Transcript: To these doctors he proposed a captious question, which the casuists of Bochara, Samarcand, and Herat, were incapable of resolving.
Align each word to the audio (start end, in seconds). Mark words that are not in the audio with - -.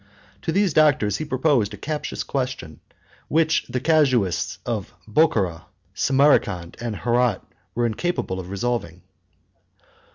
To 0.41 0.51
these 0.51 0.73
doctors 0.73 1.17
he 1.17 1.25
proposed 1.25 1.75
a 1.75 1.77
captious 1.77 2.23
question, 2.23 2.79
which 3.27 3.67
the 3.69 3.79
casuists 3.79 4.57
of 4.65 4.91
Bochara, 5.07 5.65
Samarcand, 5.93 6.75
and 6.81 6.95
Herat, 6.95 7.41
were 7.75 7.85
incapable 7.85 8.39
of 8.39 8.49
resolving. 8.49 9.03